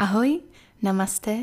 [0.00, 0.40] Ahoj,
[0.82, 1.38] namaste,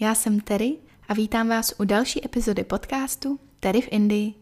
[0.00, 0.76] já jsem Terry
[1.08, 4.34] a vítám vás u další epizody podcastu Terry v Indii.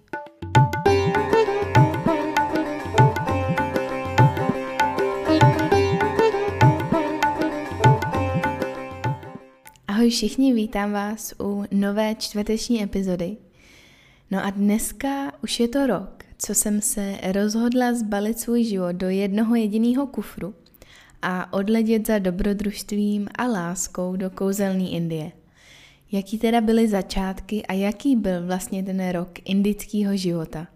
[9.89, 13.37] Ahoj všichni, vítám vás u nové čtvrteční epizody.
[14.31, 19.09] No a dneska už je to rok, co jsem se rozhodla zbalit svůj život do
[19.09, 20.55] jednoho jediného kufru
[21.23, 25.33] a odletět za dobrodružstvím a láskou do kouzelné Indie.
[26.13, 30.67] Jaký teda byly začátky a jaký byl vlastně ten rok indického života?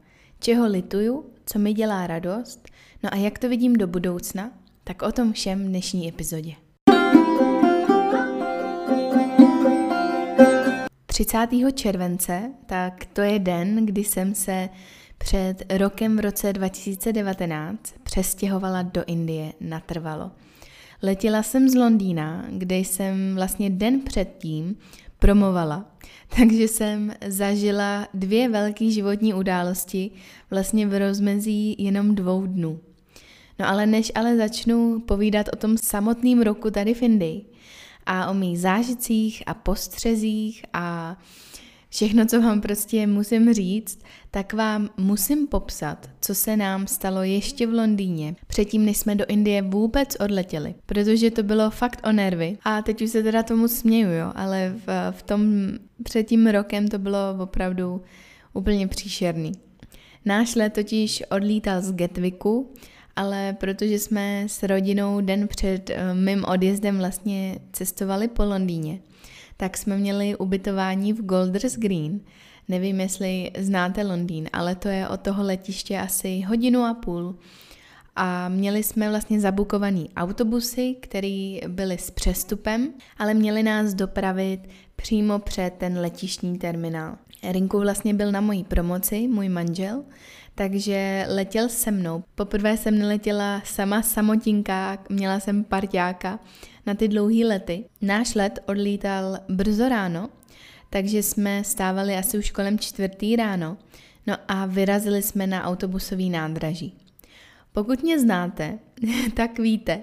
[0.40, 2.68] Čeho lituju, co mi dělá radost,
[3.02, 4.50] no a jak to vidím do budoucna,
[4.84, 6.52] tak o tom všem v dnešní epizodě.
[11.06, 11.48] 30.
[11.74, 14.68] července, tak to je den, kdy jsem se
[15.26, 20.30] před rokem v roce 2019 přestěhovala do Indie natrvalo.
[21.02, 24.76] Letěla jsem z Londýna, kde jsem vlastně den předtím
[25.18, 25.84] promovala,
[26.36, 30.10] takže jsem zažila dvě velké životní události
[30.50, 32.80] vlastně v rozmezí jenom dvou dnů.
[33.58, 37.44] No ale než ale začnu povídat o tom samotném roku tady v Indii
[38.06, 41.16] a o mých zážitcích a postřezích a
[41.96, 43.98] všechno, co vám prostě musím říct,
[44.30, 49.24] tak vám musím popsat, co se nám stalo ještě v Londýně, předtím, než jsme do
[49.28, 52.58] Indie vůbec odletěli, protože to bylo fakt o nervy.
[52.64, 55.70] A teď už se teda tomu směju, jo, ale v, v tom
[56.02, 58.02] před tím rokem to bylo opravdu
[58.54, 59.52] úplně příšerný.
[60.24, 62.72] Náš let totiž odlítal z Getvicku,
[63.16, 69.00] ale protože jsme s rodinou den před uh, mým odjezdem vlastně cestovali po Londýně,
[69.56, 72.20] tak jsme měli ubytování v Golders Green.
[72.68, 77.34] Nevím, jestli znáte Londýn, ale to je od toho letiště asi hodinu a půl.
[78.16, 84.60] A měli jsme vlastně zabukovaný autobusy, které byly s přestupem, ale měli nás dopravit
[84.96, 87.16] přímo před ten letištní terminál.
[87.42, 90.04] Rinku vlastně byl na mojí promoci, můj manžel,
[90.56, 92.24] takže letěl se mnou.
[92.34, 96.38] Poprvé jsem neletěla sama samotinka, měla jsem parťáka
[96.86, 97.84] na ty dlouhé lety.
[98.02, 100.30] Náš let odlítal brzo ráno,
[100.90, 103.76] takže jsme stávali asi už kolem čtvrtý ráno,
[104.26, 106.98] no a vyrazili jsme na autobusový nádraží.
[107.72, 108.78] Pokud mě znáte,
[109.34, 110.02] tak víte,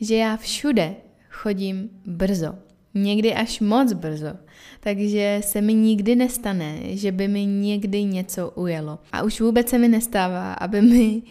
[0.00, 0.94] že já všude
[1.30, 2.63] chodím brzo.
[2.94, 4.32] Někdy až moc brzo.
[4.80, 8.98] Takže se mi nikdy nestane, že by mi někdy něco ujelo.
[9.12, 11.22] A už vůbec se mi nestává, aby mi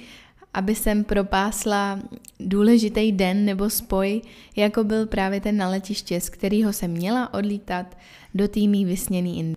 [0.54, 2.00] aby jsem propásla
[2.40, 4.22] důležitý den nebo spoj,
[4.56, 7.98] jako byl právě ten na letiště, z kterého jsem měla odlítat
[8.34, 9.56] do týmí vysněný Indie.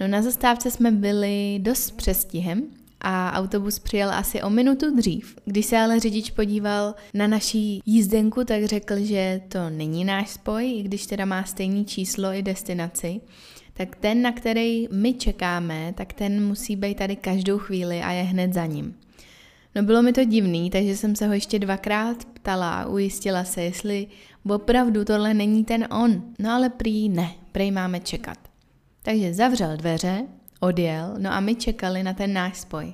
[0.00, 2.62] No na zastávce jsme byli dost přestihem
[3.06, 5.36] a autobus přijel asi o minutu dřív.
[5.44, 10.74] Když se ale řidič podíval na naší jízdenku, tak řekl, že to není náš spoj,
[10.78, 13.20] i když teda má stejný číslo i destinaci.
[13.74, 18.22] Tak ten, na který my čekáme, tak ten musí být tady každou chvíli a je
[18.22, 18.94] hned za ním.
[19.74, 23.62] No bylo mi to divný, takže jsem se ho ještě dvakrát ptala a ujistila se,
[23.62, 24.06] jestli
[24.48, 26.22] opravdu tohle není ten on.
[26.38, 28.38] No ale prý ne, prej máme čekat.
[29.02, 30.26] Takže zavřel dveře,
[30.64, 32.92] odjel, no a my čekali na ten náš spoj.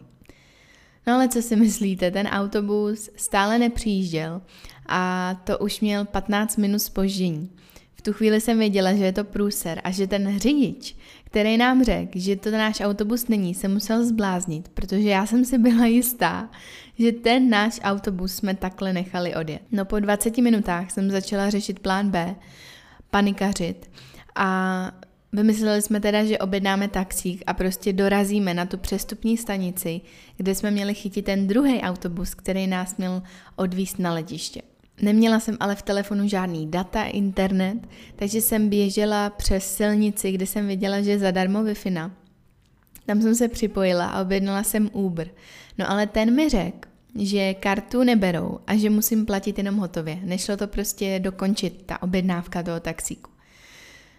[1.07, 4.43] No ale co si myslíte, ten autobus stále nepřijížděl
[4.89, 7.51] a to už měl 15 minut spoždění.
[7.95, 11.85] V tu chvíli jsem věděla, že je to průser a že ten řidič, který nám
[11.85, 16.51] řekl, že to náš autobus není, se musel zbláznit, protože já jsem si byla jistá,
[16.99, 19.63] že ten náš autobus jsme takhle nechali odjet.
[19.73, 22.35] No po 20 minutách jsem začala řešit plán B,
[23.11, 23.91] panikařit
[24.35, 24.93] a
[25.33, 30.01] Vymysleli jsme teda, že objednáme taxík a prostě dorazíme na tu přestupní stanici,
[30.37, 33.23] kde jsme měli chytit ten druhý autobus, který nás měl
[33.57, 34.63] odvíst na letiště.
[35.03, 37.79] Neměla jsem ale v telefonu žádný data, internet,
[38.17, 41.75] takže jsem běžela přes silnici, kde jsem viděla, že je zadarmo wi
[43.07, 45.31] Tam jsem se připojila a objednala jsem Uber.
[45.79, 46.89] No ale ten mi řekl,
[47.19, 50.19] že kartu neberou a že musím platit jenom hotově.
[50.23, 53.30] Nešlo to prostě dokončit, ta objednávka toho taxíku.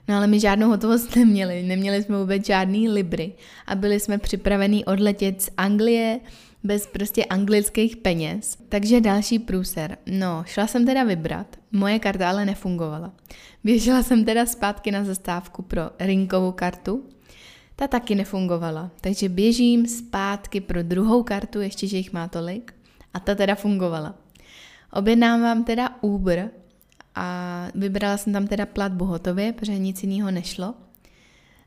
[0.07, 3.33] No ale my žádnou hotovost neměli, neměli jsme vůbec žádný libry
[3.68, 6.19] a byli jsme připravení odletět z Anglie
[6.63, 8.57] bez prostě anglických peněz.
[8.69, 9.98] Takže další průser.
[10.06, 13.13] No, šla jsem teda vybrat, moje karta ale nefungovala.
[13.63, 17.04] Běžela jsem teda zpátky na zastávku pro rinkovou kartu,
[17.75, 22.74] ta taky nefungovala, takže běžím zpátky pro druhou kartu, ještě že jich má tolik,
[23.13, 24.15] a ta teda fungovala.
[24.94, 26.50] Objednávám teda Uber
[27.15, 30.73] a vybrala jsem tam teda platbu hotově, protože nic jiného nešlo.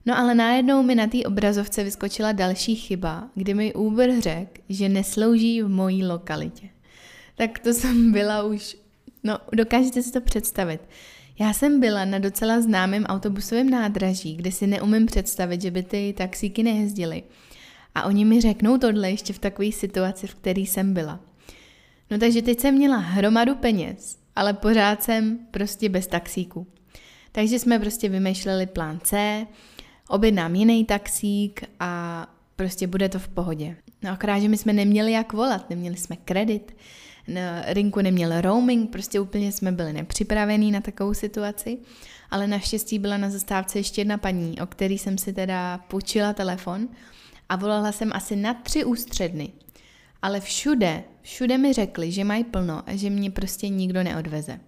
[0.07, 4.89] No ale najednou mi na té obrazovce vyskočila další chyba, kdy mi Uber řekl, že
[4.89, 6.69] neslouží v mojí lokalitě.
[7.37, 8.77] Tak to jsem byla už,
[9.25, 10.81] no dokážete si to představit.
[11.39, 16.15] Já jsem byla na docela známém autobusovém nádraží, kde si neumím představit, že by ty
[16.19, 17.23] taxíky nejezdily.
[17.95, 21.21] A oni mi řeknou tohle ještě v takové situaci, v které jsem byla.
[22.11, 26.67] No takže teď jsem měla hromadu peněz, ale pořád jsem prostě bez taxíku.
[27.33, 29.47] Takže jsme prostě vymýšleli plán C,
[30.09, 32.27] objednám jiný taxík a
[32.57, 33.77] prostě bude to v pohodě.
[34.03, 36.77] No akorát, že my jsme neměli jak volat, neměli jsme kredit,
[37.29, 41.79] na rinku neměl roaming, prostě úplně jsme byli nepřipravení na takovou situaci,
[42.31, 46.89] ale naštěstí byla na zastávce ještě jedna paní, o který jsem si teda půjčila telefon
[47.49, 49.53] a volala jsem asi na tři ústředny.
[50.25, 54.61] Ale všude, všude mi řekli, že mají plno a že mě prostě nikdo neodveze.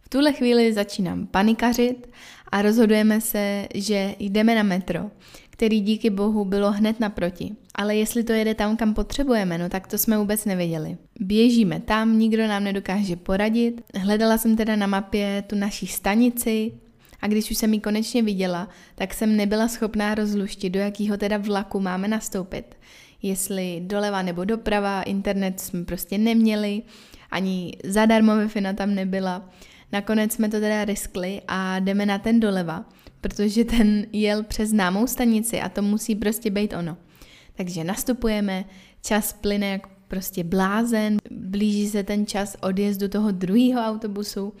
[0.00, 2.10] V tuhle chvíli začínám panikařit
[2.52, 5.10] a rozhodujeme se, že jdeme na metro,
[5.50, 7.52] který díky bohu bylo hned naproti.
[7.74, 10.96] Ale jestli to jede tam, kam potřebujeme, no tak to jsme vůbec nevěděli.
[11.20, 13.80] Běžíme tam, nikdo nám nedokáže poradit.
[13.94, 16.72] Hledala jsem teda na mapě tu naší stanici,
[17.22, 21.36] a když už jsem ji konečně viděla, tak jsem nebyla schopná rozluštit, do jakého teda
[21.36, 22.76] vlaku máme nastoupit.
[23.22, 26.82] Jestli doleva nebo doprava, internet jsme prostě neměli,
[27.30, 29.50] ani zadarmo wi tam nebyla.
[29.92, 32.84] Nakonec jsme to teda riskli a jdeme na ten doleva,
[33.20, 36.96] protože ten jel přes známou stanici a to musí prostě být ono.
[37.54, 38.64] Takže nastupujeme,
[39.02, 44.52] čas plyne jak prostě blázen, blíží se ten čas odjezdu toho druhého autobusu,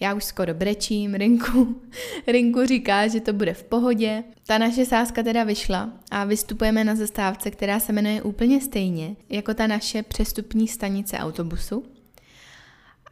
[0.00, 1.80] já už skoro brečím, Rinku,
[2.26, 4.24] Rinku říká, že to bude v pohodě.
[4.46, 9.54] Ta naše sázka teda vyšla a vystupujeme na zastávce, která se jmenuje úplně stejně jako
[9.54, 11.84] ta naše přestupní stanice autobusu.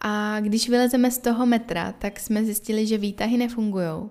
[0.00, 4.10] A když vylezeme z toho metra, tak jsme zjistili, že výtahy nefungují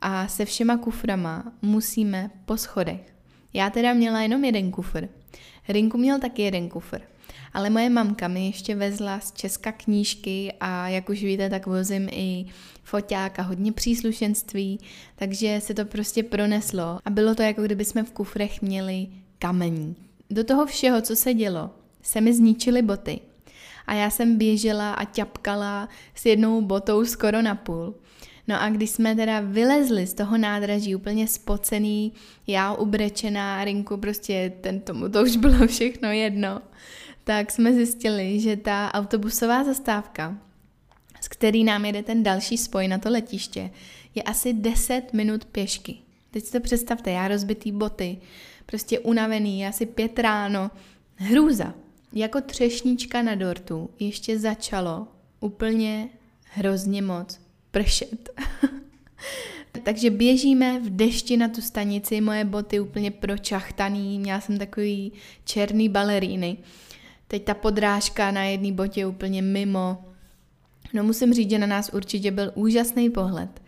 [0.00, 3.14] a se všema kuframa musíme po schodech.
[3.52, 5.08] Já teda měla jenom jeden kufr.
[5.68, 7.00] Rinku měl taky jeden kufr.
[7.56, 12.08] Ale moje mamka mi ještě vezla z Česka knížky a jak už víte, tak vozím
[12.12, 12.46] i
[12.82, 14.80] foťák a hodně příslušenství,
[15.16, 19.06] takže se to prostě proneslo a bylo to jako kdyby jsme v kufrech měli
[19.38, 19.96] kamení.
[20.30, 21.70] Do toho všeho, co se dělo,
[22.02, 23.20] se mi zničily boty
[23.86, 27.94] a já jsem běžela a ťapkala s jednou botou skoro na půl.
[28.48, 32.12] No a když jsme teda vylezli z toho nádraží úplně spocený,
[32.46, 36.62] já ubrečená, Rinku prostě ten tomu to už bylo všechno jedno,
[37.24, 40.38] tak jsme zjistili, že ta autobusová zastávka,
[41.20, 43.70] z který nám jede ten další spoj na to letiště,
[44.14, 45.96] je asi 10 minut pěšky.
[46.30, 48.18] Teď si to představte, já rozbitý boty,
[48.66, 50.70] prostě unavený, asi pět ráno,
[51.14, 51.74] hrůza.
[52.12, 55.06] Jako třešnička na dortu ještě začalo
[55.40, 56.08] úplně
[56.44, 57.45] hrozně moc
[57.76, 58.28] pršet.
[59.84, 65.12] Takže běžíme v dešti na tu stanici, moje boty úplně pročachtaný, měla jsem takový
[65.44, 66.56] černý baleríny.
[67.28, 70.04] Teď ta podrážka na jedné botě úplně mimo.
[70.92, 73.62] No musím říct, že na nás určitě byl úžasný pohled.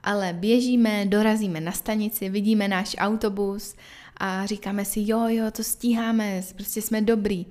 [0.00, 3.74] Ale běžíme, dorazíme na stanici, vidíme náš autobus
[4.16, 7.46] a říkáme si, jo, jo, to stíháme, prostě jsme dobrý.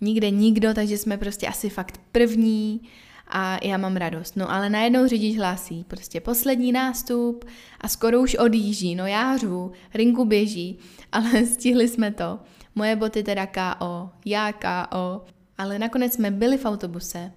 [0.00, 2.80] Nikde nikdo, takže jsme prostě asi fakt první
[3.28, 4.36] a já mám radost.
[4.36, 7.44] No ale najednou řidič hlásí, prostě poslední nástup
[7.80, 10.78] a skoro už odjíždí, no já řvu, Rinku běží,
[11.12, 12.38] ale stihli jsme to.
[12.74, 15.24] Moje boty teda KO, já KO,
[15.58, 17.32] ale nakonec jsme byli v autobuse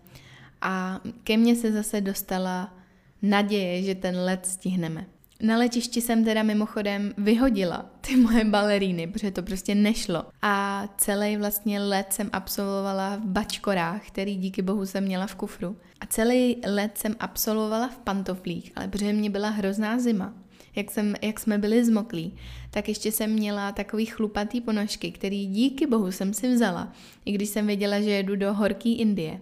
[0.62, 2.74] a ke mně se zase dostala
[3.22, 5.06] naděje, že ten let stihneme.
[5.42, 10.26] Na letišti jsem teda mimochodem vyhodila ty moje baleríny, protože to prostě nešlo.
[10.42, 15.78] A celý vlastně let jsem absolvovala v bačkorách, který díky bohu jsem měla v kufru.
[16.00, 20.34] A celý let jsem absolvovala v pantoflích, ale protože mě byla hrozná zima
[20.76, 22.36] jak, jsem, jak jsme byli zmoklí,
[22.72, 26.94] tak ještě jsem měla takový chlupatý ponožky, který díky bohu jsem si vzala,
[27.26, 29.42] i když jsem věděla, že jedu do horký Indie.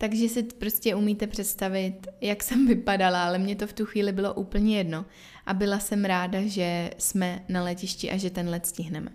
[0.00, 4.34] Takže si prostě umíte představit, jak jsem vypadala, ale mě to v tu chvíli bylo
[4.34, 5.04] úplně jedno.
[5.46, 9.10] A byla jsem ráda, že jsme na letišti a že ten let stihneme.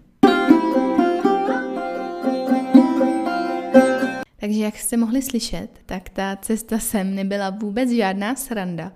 [4.39, 8.92] Takže jak jste mohli slyšet, tak ta cesta sem nebyla vůbec žádná sranda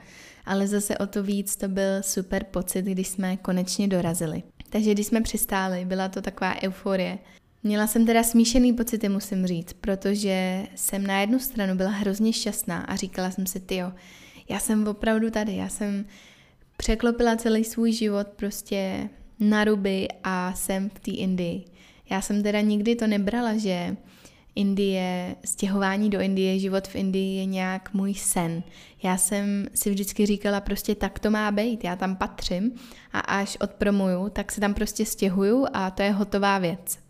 [0.49, 4.43] ale zase o to víc to byl super pocit, když jsme konečně dorazili.
[4.69, 7.17] Takže když jsme přistáli, byla to taková euforie.
[7.63, 12.79] Měla jsem teda smíšený pocity, musím říct, protože jsem na jednu stranu byla hrozně šťastná
[12.79, 13.91] a říkala jsem si, tyjo,
[14.49, 16.05] já jsem opravdu tady, já jsem
[16.77, 21.65] překlopila celý svůj život prostě na ruby a jsem v té Indii.
[22.09, 23.97] Já jsem teda nikdy to nebrala, že
[24.55, 28.63] Indie, stěhování do Indie, život v Indii je nějak můj sen.
[29.03, 32.71] Já jsem si vždycky říkala prostě tak to má být, já tam patřím
[33.13, 37.08] a až odpromuju, tak se tam prostě stěhuju a to je hotová věc.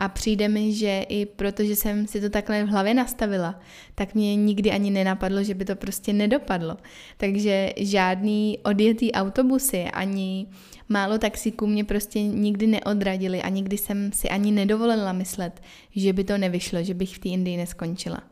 [0.00, 3.60] A přijde mi, že i protože jsem si to takhle v hlavě nastavila,
[3.94, 6.76] tak mě nikdy ani nenapadlo, že by to prostě nedopadlo.
[7.16, 10.46] Takže žádný odjetý autobusy ani
[10.88, 15.62] málo taxíků mě prostě nikdy neodradili a nikdy jsem si ani nedovolila myslet,
[15.96, 18.22] že by to nevyšlo, že bych v té Indii neskončila.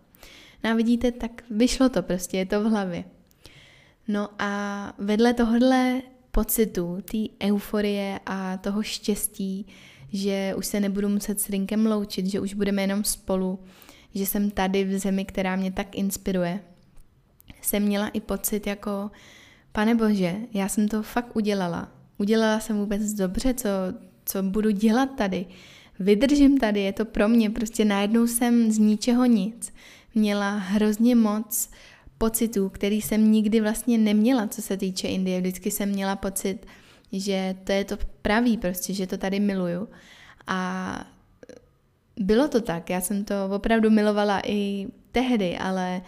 [0.64, 3.04] No a vidíte, tak vyšlo to prostě, je to v hlavě.
[4.08, 9.66] No a vedle tohohle pocitu, té euforie a toho štěstí,
[10.12, 13.58] že už se nebudu muset s Rinkem loučit, že už budeme jenom spolu,
[14.14, 16.60] že jsem tady v zemi, která mě tak inspiruje,
[17.62, 19.10] jsem měla i pocit jako,
[19.72, 21.92] pane bože, já jsem to fakt udělala.
[22.18, 23.68] Udělala jsem vůbec dobře, co,
[24.24, 25.46] co budu dělat tady.
[26.00, 29.72] Vydržím tady, je to pro mě, prostě najednou jsem z ničeho nic.
[30.14, 31.70] Měla hrozně moc
[32.18, 35.40] pocitů, který jsem nikdy vlastně neměla, co se týče Indie.
[35.40, 36.66] Vždycky jsem měla pocit,
[37.12, 39.88] že to je to pravý prostě, že to tady miluju.
[40.46, 41.00] A
[42.20, 46.02] bylo to tak, já jsem to opravdu milovala i tehdy, ale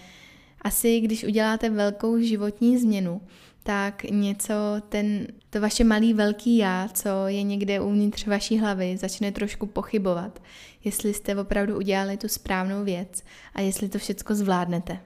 [0.63, 3.21] asi když uděláte velkou životní změnu,
[3.63, 4.55] tak něco,
[4.89, 10.43] ten, to vaše malý velký já, co je někde uvnitř vaší hlavy, začne trošku pochybovat,
[10.85, 13.23] jestli jste opravdu udělali tu správnou věc
[13.55, 14.99] a jestli to všechno zvládnete.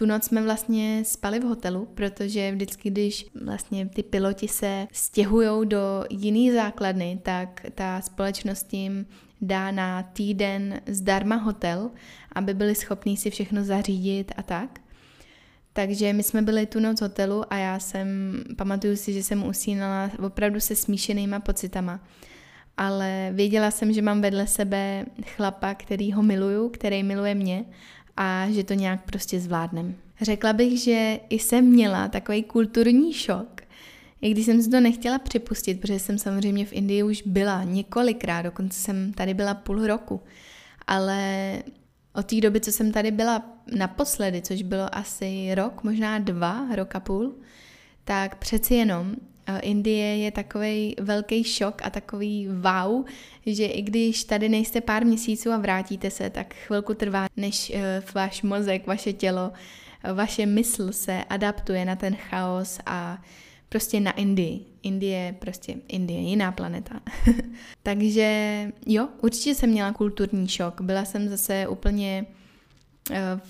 [0.00, 5.68] Tu noc jsme vlastně spali v hotelu, protože vždycky, když vlastně ty piloti se stěhují
[5.68, 9.06] do jiný základny, tak ta společnost jim
[9.40, 11.90] dá na týden zdarma hotel,
[12.32, 14.80] aby byli schopní si všechno zařídit a tak.
[15.72, 18.08] Takže my jsme byli tu noc hotelu a já jsem,
[18.56, 22.00] pamatuju si, že jsem usínala opravdu se smíšenýma pocitama.
[22.76, 27.64] Ale věděla jsem, že mám vedle sebe chlapa, který ho miluju, který miluje mě
[28.22, 29.94] a že to nějak prostě zvládnem.
[30.20, 33.60] Řekla bych, že i jsem měla takový kulturní šok,
[34.20, 38.42] i když jsem si to nechtěla připustit, protože jsem samozřejmě v Indii už byla několikrát,
[38.42, 40.20] dokonce jsem tady byla půl roku.
[40.86, 41.52] Ale
[42.14, 43.42] od té doby, co jsem tady byla
[43.76, 47.34] naposledy, což bylo asi rok, možná dva, rok a půl,
[48.04, 49.14] tak přeci jenom
[49.58, 53.04] Indie je takový velký šok a takový wow,
[53.46, 58.02] že i když tady nejste pár měsíců a vrátíte se, tak chvilku trvá, než eh,
[58.14, 59.52] váš mozek, vaše tělo,
[60.14, 63.22] vaše mysl se adaptuje na ten chaos a
[63.68, 64.66] prostě na Indii.
[64.82, 67.00] Indie, prostě Indie, jiná planeta.
[67.82, 70.80] Takže jo, určitě jsem měla kulturní šok.
[70.80, 72.26] Byla jsem zase úplně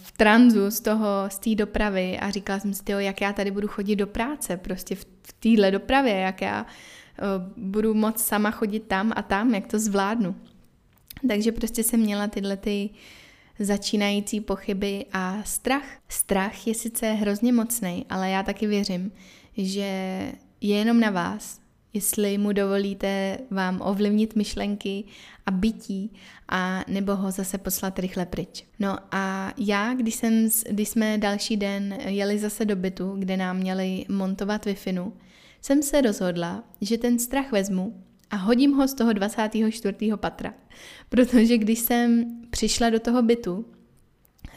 [0.02, 3.50] v tranzu z toho, z té dopravy a říkala jsem si, tyjo, jak já tady
[3.50, 5.06] budu chodit do práce, prostě v,
[5.40, 10.34] téhle dopravě, jak já uh, budu moc sama chodit tam a tam, jak to zvládnu.
[11.28, 12.90] Takže prostě jsem měla tyhle ty
[13.58, 15.84] začínající pochyby a strach.
[16.08, 19.12] Strach je sice hrozně mocný, ale já taky věřím,
[19.56, 19.80] že
[20.60, 21.60] je jenom na vás,
[21.92, 25.04] jestli mu dovolíte vám ovlivnit myšlenky
[25.46, 26.12] a bytí
[26.48, 28.64] a nebo ho zase poslat rychle pryč.
[28.78, 33.56] No a já, když, jsem, když jsme další den jeli zase do bytu, kde nám
[33.56, 34.76] měli montovat wi
[35.62, 39.96] jsem se rozhodla, že ten strach vezmu a hodím ho z toho 24.
[40.16, 40.54] patra.
[41.08, 43.64] Protože když jsem přišla do toho bytu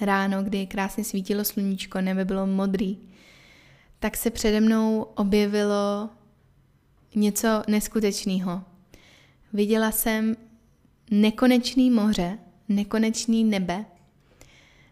[0.01, 2.97] ráno, kdy krásně svítilo sluníčko, nebe bylo modrý,
[3.99, 6.09] tak se přede mnou objevilo
[7.15, 8.63] něco neskutečného.
[9.53, 10.35] Viděla jsem
[11.11, 12.37] nekonečný moře,
[12.69, 13.85] nekonečný nebe.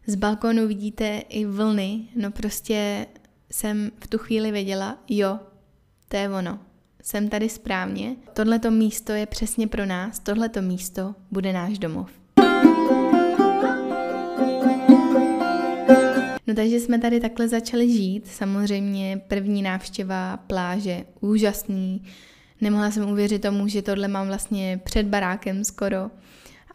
[0.08, 3.08] Z balkónu vidíte i vlny, no prostě
[3.52, 5.40] jsem v tu chvíli věděla, jo,
[6.08, 6.60] to je ono.
[7.04, 8.16] Jsem tady správně.
[8.34, 10.20] Tohleto místo je přesně pro nás.
[10.20, 12.21] Tohleto místo bude náš domov.
[16.52, 18.28] No takže jsme tady takhle začali žít.
[18.28, 22.04] Samozřejmě první návštěva pláže, úžasný.
[22.62, 26.12] Nemohla jsem uvěřit tomu, že tohle mám vlastně před barákem skoro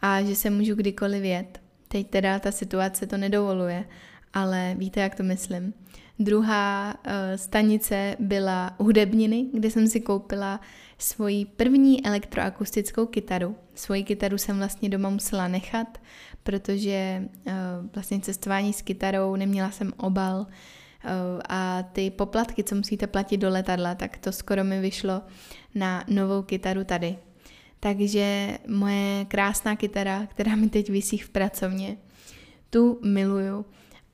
[0.01, 1.59] a že se můžu kdykoliv jet.
[1.87, 3.85] Teď teda ta situace to nedovoluje,
[4.37, 5.73] ale víte, jak to myslím.
[6.19, 10.59] Druhá uh, stanice byla hudebniny, kde jsem si koupila
[10.97, 13.55] svoji první elektroakustickou kytaru.
[13.75, 15.97] Svoji kytaru jsem vlastně doma musela nechat,
[16.43, 17.53] protože uh,
[17.93, 20.47] vlastně cestování s kytarou neměla jsem obal uh,
[21.49, 25.21] a ty poplatky, co musíte platit do letadla, tak to skoro mi vyšlo
[25.75, 27.17] na novou kytaru tady.
[27.79, 31.97] Takže moje krásná kytara, která mi teď visí v pracovně,
[32.69, 33.65] tu miluju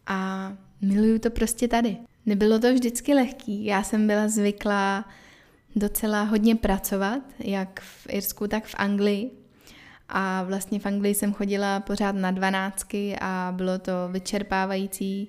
[0.08, 1.98] a miluju to prostě tady.
[2.26, 5.06] Nebylo to vždycky lehký, já jsem byla zvyklá
[5.76, 9.32] docela hodně pracovat, jak v Irsku, tak v Anglii.
[10.10, 15.28] A vlastně v Anglii jsem chodila pořád na dvanáctky a bylo to vyčerpávající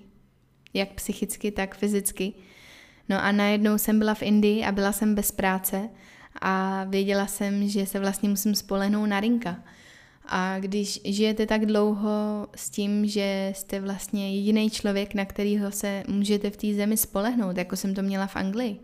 [0.75, 2.33] jak psychicky, tak fyzicky.
[3.09, 5.89] No a najednou jsem byla v Indii a byla jsem bez práce
[6.41, 9.57] a věděla jsem, že se vlastně musím spolehnout na Rinka.
[10.27, 16.03] A když žijete tak dlouho s tím, že jste vlastně jediný člověk, na kterého se
[16.09, 18.77] můžete v té zemi spolehnout, jako jsem to měla v Anglii,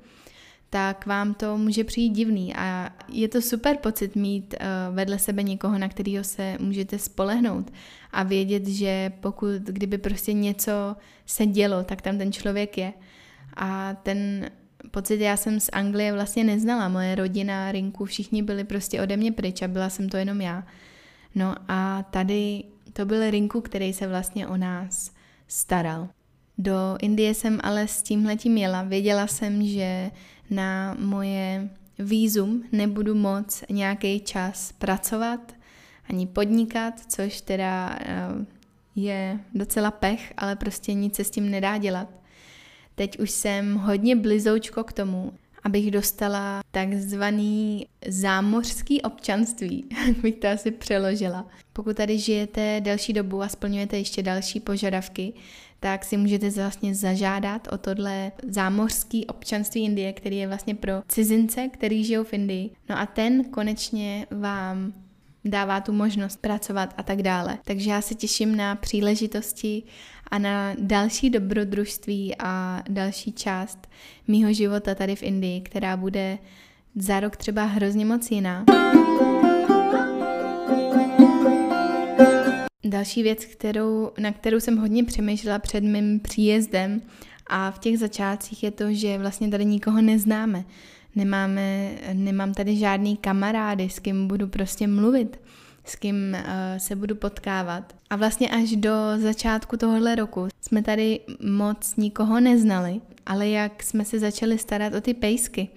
[0.70, 5.42] tak vám to může přijít divný a je to super pocit mít uh, vedle sebe
[5.42, 7.72] někoho, na kterého se můžete spolehnout
[8.12, 12.92] a vědět, že pokud kdyby prostě něco se dělo, tak tam ten člověk je.
[13.56, 14.50] A ten
[14.90, 16.88] pocit já jsem z Anglie vlastně neznala.
[16.88, 20.66] Moje rodina, Rinku, všichni byli prostě ode mě pryč a byla jsem to jenom já.
[21.34, 25.12] No a tady to byl Rinku, který se vlastně o nás
[25.48, 26.08] staral.
[26.58, 28.82] Do Indie jsem ale s tímhletím jela.
[28.82, 30.10] Věděla jsem, že
[30.50, 35.54] na moje výzum nebudu moc nějaký čas pracovat
[36.08, 38.46] ani podnikat, což teda eh,
[38.96, 42.08] je docela pech, ale prostě nic se s tím nedá dělat.
[42.94, 50.48] Teď už jsem hodně blizoučko k tomu, abych dostala takzvaný zámořský občanství, jak bych to
[50.48, 51.46] asi přeložila.
[51.72, 55.32] Pokud tady žijete delší dobu a splňujete ještě další požadavky,
[55.80, 61.68] tak si můžete vlastně zažádat o tohle zámořský občanství Indie, který je vlastně pro cizince,
[61.68, 62.70] který žijou v Indii.
[62.88, 64.92] No a ten konečně vám
[65.44, 67.58] dává tu možnost pracovat a tak dále.
[67.64, 69.82] Takže já se těším na příležitosti
[70.30, 73.88] a na další dobrodružství a další část
[74.28, 76.38] mýho života tady v Indii, která bude
[76.94, 78.64] za rok třeba hrozně moc jiná.
[82.84, 87.02] Další věc, kterou, na kterou jsem hodně přemýšlela před mým příjezdem
[87.46, 90.64] a v těch začátcích je to, že vlastně tady nikoho neznáme.
[91.16, 95.40] Nemáme, nemám tady žádný kamarády, s kým budu prostě mluvit,
[95.84, 97.94] s kým uh, se budu potkávat.
[98.10, 104.04] A vlastně až do začátku tohohle roku jsme tady moc nikoho neznali, ale jak jsme
[104.04, 105.68] se začali starat o ty pejsky,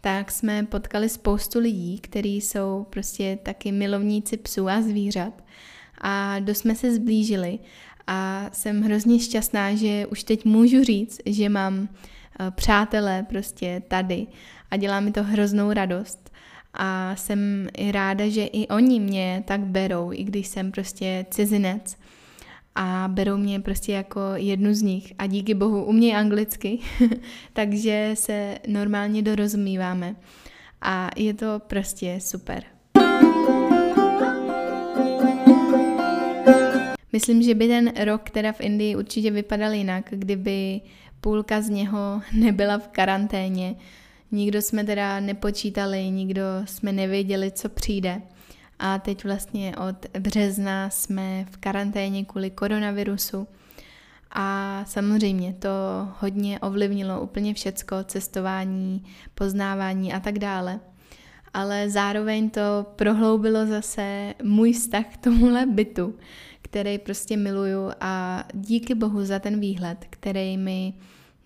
[0.00, 5.44] tak jsme potkali spoustu lidí, kteří jsou prostě taky milovníci psů a zvířat
[6.00, 7.58] a dost jsme se zblížili
[8.06, 11.88] a jsem hrozně šťastná, že už teď můžu říct, že mám
[12.40, 14.26] eh, přátelé prostě tady
[14.74, 16.32] a dělá mi to hroznou radost.
[16.74, 21.96] A jsem i ráda, že i oni mě tak berou, i když jsem prostě cizinec
[22.74, 26.78] a berou mě prostě jako jednu z nich a díky bohu umějí anglicky,
[27.52, 30.16] takže se normálně dorozumíváme
[30.82, 32.64] a je to prostě super.
[37.12, 40.80] Myslím, že by ten rok teda v Indii určitě vypadal jinak, kdyby
[41.20, 43.74] půlka z něho nebyla v karanténě.
[44.34, 48.22] Nikdo jsme teda nepočítali, nikdo jsme nevěděli, co přijde.
[48.78, 53.46] A teď vlastně od března jsme v karanténě kvůli koronavirusu.
[54.32, 55.68] A samozřejmě to
[56.20, 60.80] hodně ovlivnilo úplně všecko, cestování, poznávání a tak dále.
[61.52, 66.14] Ale zároveň to prohloubilo zase můj vztah k tomuhle bytu,
[66.62, 70.94] který prostě miluju a díky bohu za ten výhled, který mi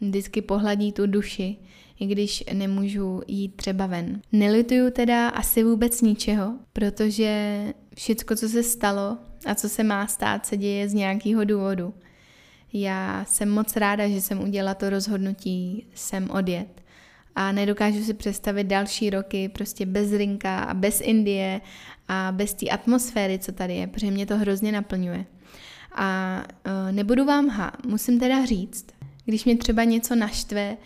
[0.00, 1.56] vždycky pohladí tu duši,
[2.00, 4.20] i když nemůžu jít třeba ven.
[4.32, 7.62] Nelituju teda asi vůbec ničeho, protože
[7.94, 11.94] všecko, co se stalo a co se má stát, se děje z nějakého důvodu.
[12.72, 16.82] Já jsem moc ráda, že jsem udělala to rozhodnutí sem odjet.
[17.34, 21.60] A nedokážu si představit další roky prostě bez Rinka a bez Indie
[22.08, 25.24] a bez té atmosféry, co tady je, protože mě to hrozně naplňuje.
[25.94, 28.86] A uh, nebudu vám ha, musím teda říct,
[29.24, 30.76] když mě třeba něco naštve,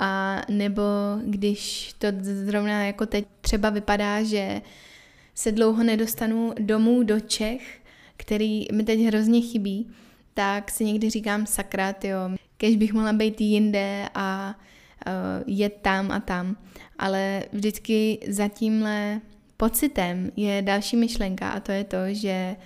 [0.00, 0.82] a nebo
[1.24, 4.60] když to zrovna jako teď třeba vypadá, že
[5.34, 7.80] se dlouho nedostanu domů do Čech,
[8.16, 9.90] který mi teď hrozně chybí,
[10.34, 12.18] tak si někdy říkám sakra, jo,
[12.56, 14.54] kež bych mohla být jinde a
[15.06, 15.12] uh,
[15.46, 16.56] jet tam a tam.
[16.98, 19.20] Ale vždycky za tímhle
[19.56, 22.56] pocitem je další myšlenka a to je to, že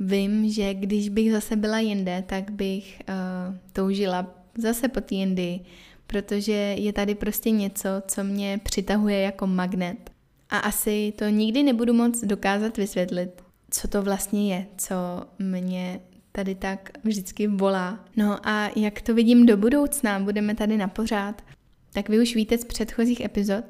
[0.00, 4.26] vím, že když bych zase byla jinde, tak bych uh, toužila
[4.58, 5.60] zase po té Indii,
[6.06, 10.10] protože je tady prostě něco, co mě přitahuje jako magnet.
[10.50, 14.94] A asi to nikdy nebudu moc dokázat vysvětlit, co to vlastně je, co
[15.38, 16.00] mě
[16.32, 18.04] tady tak vždycky volá.
[18.16, 21.42] No a jak to vidím do budoucna, budeme tady na pořád,
[21.92, 23.64] tak vy už víte z předchozích epizod,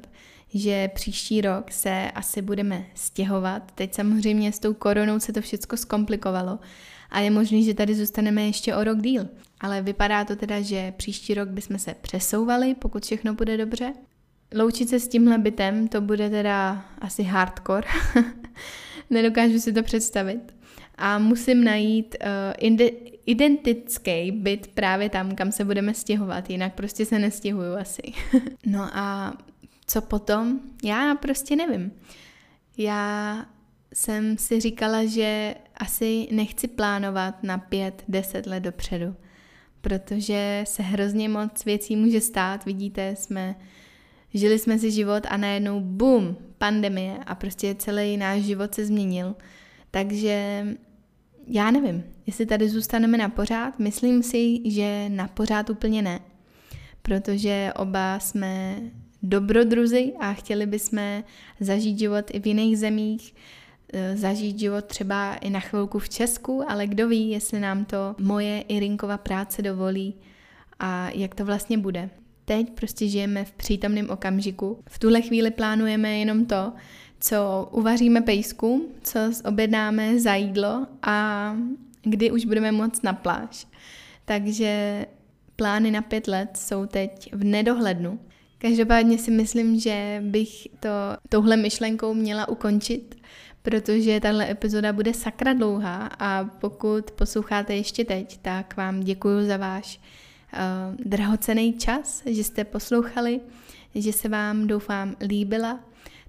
[0.53, 3.71] že příští rok se asi budeme stěhovat.
[3.71, 6.59] Teď samozřejmě s tou koronou se to všechno zkomplikovalo
[7.09, 9.27] a je možný, že tady zůstaneme ještě o rok díl.
[9.59, 13.93] Ale vypadá to teda, že příští rok bychom se přesouvali, pokud všechno bude dobře.
[14.55, 17.87] Loučit se s tímhle bytem, to bude teda asi hardcore.
[19.09, 20.55] Nedokážu si to představit.
[20.97, 27.19] A musím najít uh, identický byt právě tam, kam se budeme stěhovat, jinak prostě se
[27.19, 28.01] nestěhuju asi.
[28.65, 29.33] no a
[29.87, 30.59] co potom?
[30.83, 31.91] Já prostě nevím.
[32.77, 33.45] Já
[33.93, 39.15] jsem si říkala, že asi nechci plánovat na pět, deset let dopředu,
[39.81, 42.65] protože se hrozně moc věcí může stát.
[42.65, 43.55] Vidíte, jsme
[44.33, 49.35] žili jsme si život a najednou bum, pandemie a prostě celý náš život se změnil.
[49.91, 50.67] Takže
[51.47, 53.79] já nevím, jestli tady zůstaneme na pořád.
[53.79, 56.19] Myslím si, že na pořád úplně ne,
[57.01, 58.81] protože oba jsme
[59.23, 61.23] dobrodruzi a chtěli bychom
[61.59, 63.35] zažít život i v jiných zemích,
[64.15, 68.61] zažít život třeba i na chvilku v Česku, ale kdo ví, jestli nám to moje
[68.61, 70.15] Irinkova práce dovolí
[70.79, 72.09] a jak to vlastně bude.
[72.45, 74.79] Teď prostě žijeme v přítomném okamžiku.
[74.89, 76.73] V tuhle chvíli plánujeme jenom to,
[77.19, 81.55] co uvaříme pejsku, co objednáme za jídlo a
[82.03, 83.67] kdy už budeme moc na pláž.
[84.25, 85.05] Takže
[85.55, 88.19] plány na pět let jsou teď v nedohlednu.
[88.57, 90.89] Každopádně si myslím, že bych to
[91.29, 93.15] touhle myšlenkou měla ukončit,
[93.67, 99.57] protože tahle epizoda bude sakra dlouhá a pokud posloucháte ještě teď, tak vám děkuji za
[99.57, 99.99] váš
[100.53, 103.39] uh, drahocený čas, že jste poslouchali,
[103.95, 105.79] že se vám doufám líbila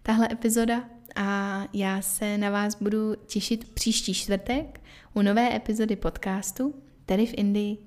[0.02, 0.84] tahle epizoda
[1.16, 4.80] a já se na vás budu těšit příští čtvrtek
[5.14, 6.74] u nové epizody podcastu,
[7.06, 7.78] tedy v Indii.